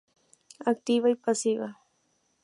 Activa 0.65 1.09
y 1.11 1.15
pasiva. 1.15 1.77